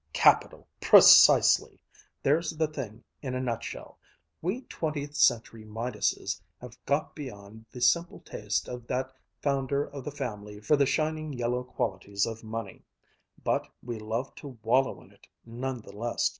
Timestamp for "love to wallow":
13.99-15.01